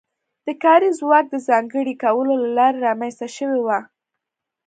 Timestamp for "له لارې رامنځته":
2.43-3.27